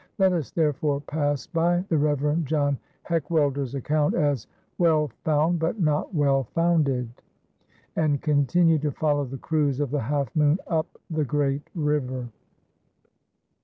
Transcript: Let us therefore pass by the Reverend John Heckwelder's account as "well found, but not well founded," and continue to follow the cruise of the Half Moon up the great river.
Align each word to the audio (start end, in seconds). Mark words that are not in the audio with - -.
Let 0.17 0.33
us 0.33 0.49
therefore 0.49 0.99
pass 1.01 1.45
by 1.45 1.85
the 1.89 1.97
Reverend 1.99 2.47
John 2.47 2.79
Heckwelder's 3.03 3.75
account 3.75 4.15
as 4.15 4.47
"well 4.79 5.09
found, 5.23 5.59
but 5.59 5.79
not 5.79 6.11
well 6.11 6.45
founded," 6.55 7.07
and 7.95 8.19
continue 8.19 8.79
to 8.79 8.89
follow 8.91 9.25
the 9.25 9.37
cruise 9.37 9.79
of 9.79 9.91
the 9.91 10.01
Half 10.01 10.35
Moon 10.35 10.57
up 10.65 10.87
the 11.11 11.23
great 11.23 11.69
river. 11.75 12.29